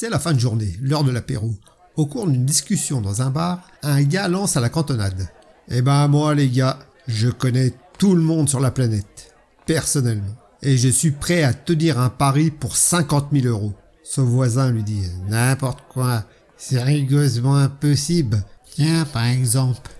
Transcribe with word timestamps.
C'est 0.00 0.10
la 0.10 0.20
fin 0.20 0.32
de 0.32 0.38
journée, 0.38 0.76
l'heure 0.80 1.02
de 1.02 1.10
l'apéro. 1.10 1.56
Au 1.96 2.06
cours 2.06 2.28
d'une 2.28 2.46
discussion 2.46 3.00
dans 3.00 3.20
un 3.20 3.30
bar, 3.30 3.66
un 3.82 4.00
gars 4.04 4.28
lance 4.28 4.56
à 4.56 4.60
la 4.60 4.68
cantonade. 4.68 5.28
Eh 5.66 5.82
ben 5.82 6.06
moi 6.06 6.36
les 6.36 6.48
gars, 6.48 6.78
je 7.08 7.28
connais 7.28 7.72
tout 7.98 8.14
le 8.14 8.22
monde 8.22 8.48
sur 8.48 8.60
la 8.60 8.70
planète, 8.70 9.34
personnellement. 9.66 10.36
Et 10.62 10.76
je 10.76 10.88
suis 10.88 11.10
prêt 11.10 11.42
à 11.42 11.52
te 11.52 11.72
dire 11.72 11.98
un 11.98 12.10
pari 12.10 12.52
pour 12.52 12.76
50 12.76 13.30
000 13.32 13.46
euros. 13.48 13.72
Son 14.04 14.22
voisin 14.22 14.70
lui 14.70 14.84
dit 14.84 15.02
N'importe 15.28 15.80
quoi, 15.88 16.22
c'est 16.56 16.80
rigoureusement 16.80 17.56
impossible. 17.56 18.44
Tiens, 18.70 19.04
par 19.04 19.24
exemple, 19.24 19.90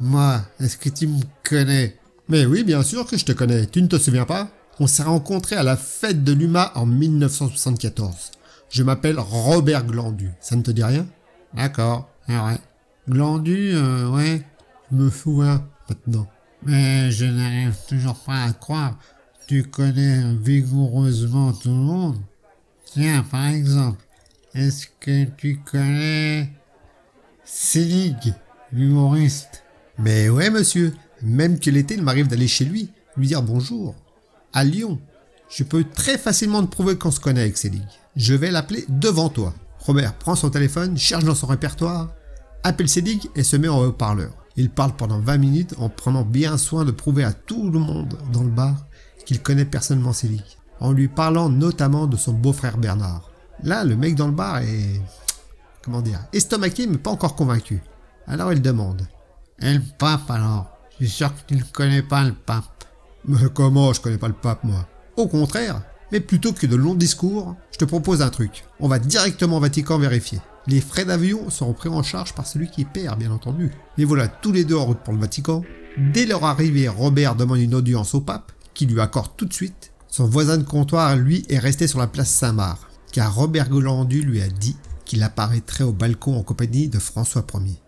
moi, 0.00 0.40
est-ce 0.58 0.76
que 0.76 0.88
tu 0.88 1.06
me 1.06 1.20
connais? 1.48 1.96
Mais 2.28 2.46
oui, 2.46 2.64
bien 2.64 2.82
sûr 2.82 3.06
que 3.06 3.16
je 3.16 3.24
te 3.24 3.30
connais. 3.30 3.66
Tu 3.66 3.80
ne 3.80 3.86
te 3.86 3.96
souviens 3.96 4.26
pas? 4.26 4.48
On 4.80 4.88
s'est 4.88 5.04
rencontrés 5.04 5.54
à 5.54 5.62
la 5.62 5.76
fête 5.76 6.24
de 6.24 6.32
l'UMA 6.32 6.72
en 6.74 6.84
1974. 6.84 8.32
Je 8.70 8.82
m'appelle 8.82 9.18
Robert 9.18 9.84
Glandu. 9.84 10.30
Ça 10.40 10.56
ne 10.56 10.62
te 10.62 10.70
dit 10.70 10.84
rien? 10.84 11.06
D'accord, 11.54 12.10
ah 12.28 12.46
ouais. 12.46 12.58
Glandu, 13.08 13.72
euh, 13.74 14.10
ouais. 14.10 14.42
Me 14.90 15.10
souviens 15.10 15.66
maintenant. 15.88 16.26
Mais 16.62 17.10
je 17.10 17.24
n'arrive 17.24 17.76
toujours 17.88 18.16
pas 18.16 18.44
à 18.44 18.52
croire. 18.52 18.98
Tu 19.46 19.62
connais 19.62 20.34
vigoureusement 20.34 21.52
tout 21.52 21.68
le 21.68 21.74
monde. 21.74 22.18
Tiens, 22.84 23.24
par 23.30 23.46
exemple, 23.46 24.04
est-ce 24.54 24.86
que 25.00 25.24
tu 25.36 25.58
connais 25.58 26.50
Selig, 27.44 28.34
l'humoriste? 28.72 29.64
Mais 29.98 30.28
ouais, 30.28 30.50
monsieur. 30.50 30.92
Même 31.22 31.58
que 31.58 31.70
l'été, 31.70 31.94
il 31.94 32.02
m'arrive 32.02 32.26
d'aller 32.26 32.48
chez 32.48 32.64
lui, 32.64 32.90
lui 33.16 33.28
dire 33.28 33.42
bonjour. 33.42 33.94
À 34.52 34.64
Lyon. 34.64 34.98
Je 35.48 35.64
peux 35.64 35.84
très 35.84 36.18
facilement 36.18 36.62
te 36.62 36.70
prouver 36.70 36.96
qu'on 36.96 37.10
se 37.10 37.20
connaît 37.20 37.42
avec 37.42 37.56
Selig. 37.56 37.86
Je 38.16 38.34
vais 38.34 38.50
l'appeler 38.50 38.84
devant 38.88 39.28
toi. 39.28 39.54
Robert 39.78 40.14
prend 40.14 40.34
son 40.34 40.50
téléphone, 40.50 40.98
cherche 40.98 41.24
dans 41.24 41.34
son 41.34 41.46
répertoire, 41.46 42.08
appelle 42.64 42.88
Selig 42.88 43.30
et 43.36 43.44
se 43.44 43.56
met 43.56 43.68
en 43.68 43.80
haut-parleur. 43.80 44.32
Il 44.56 44.70
parle 44.70 44.96
pendant 44.96 45.20
20 45.20 45.38
minutes 45.38 45.74
en 45.78 45.88
prenant 45.88 46.24
bien 46.24 46.56
soin 46.56 46.84
de 46.84 46.90
prouver 46.90 47.22
à 47.22 47.32
tout 47.32 47.70
le 47.70 47.78
monde 47.78 48.18
dans 48.32 48.42
le 48.42 48.50
bar 48.50 48.74
qu'il 49.24 49.40
connaît 49.40 49.64
personnellement 49.64 50.12
Selig, 50.12 50.58
en 50.80 50.92
lui 50.92 51.08
parlant 51.08 51.48
notamment 51.48 52.06
de 52.06 52.16
son 52.16 52.32
beau-frère 52.32 52.78
Bernard. 52.78 53.30
Là, 53.62 53.84
le 53.84 53.96
mec 53.96 54.16
dans 54.16 54.26
le 54.26 54.32
bar 54.32 54.58
est... 54.58 55.00
comment 55.82 56.02
dire 56.02 56.20
estomaqué 56.32 56.86
mais 56.86 56.98
pas 56.98 57.10
encore 57.10 57.36
convaincu. 57.36 57.82
Alors 58.26 58.52
il 58.52 58.60
demande. 58.60 59.06
Et 59.60 59.74
le 59.74 59.82
pape 59.98 60.30
alors? 60.30 60.66
Je 60.98 61.06
suis 61.06 61.14
sûr 61.14 61.32
que 61.32 61.40
tu 61.46 61.54
ne 61.54 61.62
connais 61.62 62.02
pas 62.02 62.24
le 62.24 62.32
pape. 62.32 62.84
Mais 63.26 63.38
comment? 63.54 63.92
Je 63.92 64.00
connais 64.00 64.18
pas 64.18 64.28
le 64.28 64.34
pape 64.34 64.64
moi 64.64 64.86
Au 65.16 65.28
contraire, 65.28 65.80
mais 66.12 66.20
plutôt 66.20 66.52
que 66.52 66.66
de 66.66 66.76
longs 66.76 66.94
discours, 66.94 67.56
je 67.72 67.78
te 67.78 67.86
propose 67.86 68.20
un 68.20 68.28
truc. 68.28 68.64
On 68.80 68.88
va 68.88 68.98
directement 68.98 69.56
au 69.56 69.60
Vatican 69.60 69.98
vérifier. 69.98 70.40
Les 70.66 70.82
frais 70.82 71.06
d'avion 71.06 71.48
seront 71.48 71.72
pris 71.72 71.88
en 71.88 72.02
charge 72.02 72.34
par 72.34 72.46
celui 72.46 72.70
qui 72.70 72.84
perd, 72.84 73.18
bien 73.18 73.30
entendu. 73.30 73.70
Et 73.96 74.04
voilà 74.04 74.28
tous 74.28 74.52
les 74.52 74.64
deux 74.64 74.76
en 74.76 74.84
route 74.84 74.98
pour 74.98 75.14
le 75.14 75.20
Vatican. 75.20 75.62
Dès 76.12 76.26
leur 76.26 76.44
arrivée, 76.44 76.88
Robert 76.88 77.34
demande 77.34 77.60
une 77.60 77.74
audience 77.74 78.14
au 78.14 78.20
pape, 78.20 78.52
qui 78.74 78.84
lui 78.84 79.00
accorde 79.00 79.30
tout 79.38 79.46
de 79.46 79.54
suite. 79.54 79.92
Son 80.08 80.28
voisin 80.28 80.58
de 80.58 80.64
comptoir, 80.64 81.16
lui, 81.16 81.46
est 81.48 81.58
resté 81.58 81.86
sur 81.86 81.98
la 81.98 82.08
place 82.08 82.30
Saint-Marc, 82.30 82.82
car 83.12 83.34
Robert 83.34 83.70
Golandu 83.70 84.20
lui 84.20 84.42
a 84.42 84.48
dit 84.48 84.76
qu'il 85.06 85.22
apparaîtrait 85.22 85.84
au 85.84 85.92
balcon 85.92 86.36
en 86.36 86.42
compagnie 86.42 86.88
de 86.88 86.98
François 86.98 87.46
Ier. 87.54 87.80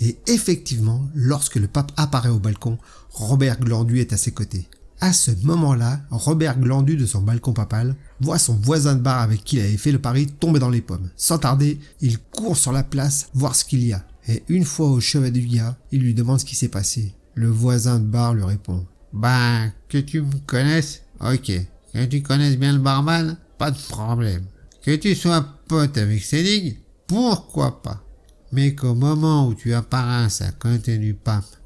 Et 0.00 0.18
effectivement, 0.26 1.06
lorsque 1.14 1.56
le 1.56 1.68
pape 1.68 1.92
apparaît 1.96 2.28
au 2.28 2.40
balcon, 2.40 2.78
Robert 3.10 3.60
Glandu 3.60 4.00
est 4.00 4.12
à 4.12 4.16
ses 4.16 4.32
côtés. 4.32 4.68
À 5.02 5.12
ce 5.12 5.32
moment-là, 5.42 6.00
Robert 6.10 6.60
Glandu 6.60 6.96
de 6.96 7.06
son 7.06 7.22
balcon 7.22 7.52
papal 7.52 7.96
voit 8.20 8.38
son 8.38 8.54
voisin 8.54 8.94
de 8.94 9.00
bar 9.00 9.20
avec 9.20 9.42
qui 9.42 9.56
il 9.56 9.62
avait 9.62 9.76
fait 9.76 9.90
le 9.90 9.98
pari 9.98 10.28
tomber 10.28 10.60
dans 10.60 10.70
les 10.70 10.80
pommes. 10.80 11.10
Sans 11.16 11.38
tarder, 11.38 11.80
il 12.00 12.20
court 12.20 12.56
sur 12.56 12.70
la 12.70 12.84
place 12.84 13.28
voir 13.34 13.56
ce 13.56 13.64
qu'il 13.64 13.84
y 13.84 13.92
a. 13.92 14.06
Et 14.28 14.44
une 14.48 14.64
fois 14.64 14.86
au 14.86 15.00
chevet 15.00 15.32
du 15.32 15.40
gars, 15.40 15.76
il 15.90 16.02
lui 16.02 16.14
demande 16.14 16.38
ce 16.38 16.44
qui 16.44 16.54
s'est 16.54 16.68
passé. 16.68 17.16
Le 17.34 17.48
voisin 17.48 17.98
de 17.98 18.04
bar 18.04 18.32
lui 18.32 18.44
répond 18.44 18.86
Ben, 19.12 19.72
que 19.88 19.98
tu 19.98 20.22
me 20.22 20.38
connaisses? 20.46 21.02
Ok. 21.20 21.50
Que 21.92 22.04
tu 22.04 22.22
connaisses 22.22 22.56
bien 22.56 22.72
le 22.72 22.78
barman? 22.78 23.36
Pas 23.58 23.72
de 23.72 23.78
problème. 23.88 24.44
Que 24.84 24.94
tu 24.94 25.16
sois 25.16 25.44
pote 25.66 25.98
avec 25.98 26.22
Selig 26.22 26.78
Pourquoi 27.08 27.82
pas? 27.82 28.04
Mais 28.52 28.76
qu'au 28.76 28.94
moment 28.94 29.48
où 29.48 29.54
tu 29.54 29.74
apparaisses 29.74 30.42
à 30.42 30.52
côté 30.52 30.98
du 30.98 31.14
pape, 31.14 31.56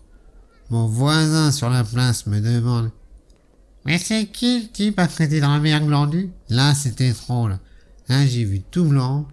mon 0.70 0.86
voisin 0.86 1.52
sur 1.52 1.68
la 1.68 1.84
place 1.84 2.26
me 2.26 2.40
demande 2.40 2.90
mais 3.86 3.98
c'est 3.98 4.26
qui 4.26 4.62
le 4.62 4.68
type 4.68 4.98
à 4.98 5.06
traiter 5.06 5.40
dans 5.40 5.52
la 5.52 5.60
mer 5.60 5.80
glandue 5.80 6.30
Là, 6.48 6.74
c'était 6.74 7.12
là. 7.28 7.58
Là, 8.08 8.26
j'ai 8.26 8.44
vu 8.44 8.60
tout 8.60 8.84
blanc. 8.84 9.28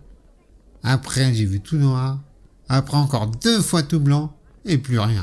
Après, 0.84 1.34
j'ai 1.34 1.46
vu 1.46 1.60
tout 1.60 1.78
noir. 1.78 2.20
Après, 2.70 2.98
encore 2.98 3.28
deux 3.28 3.62
fois 3.62 3.82
tout 3.82 4.00
blanc. 4.00 4.36
Et 4.66 4.78
plus 4.78 5.00
rien. 5.00 5.22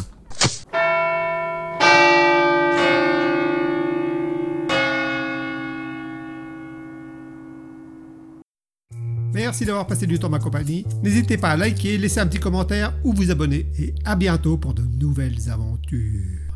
Merci 9.33 9.65
d'avoir 9.65 9.87
passé 9.87 10.07
du 10.07 10.19
temps 10.19 10.29
ma 10.29 10.41
compagnie. 10.41 10.85
N'hésitez 11.03 11.37
pas 11.37 11.51
à 11.51 11.57
liker, 11.57 11.99
laisser 11.99 12.19
un 12.21 12.27
petit 12.27 12.41
commentaire 12.41 12.95
ou 13.05 13.13
vous 13.13 13.31
abonner. 13.31 13.71
Et 13.79 13.95
à 14.05 14.17
bientôt 14.17 14.59
pour 14.59 14.75
de 14.75 14.83
nouvelles 14.83 15.49
aventures. 15.51 16.50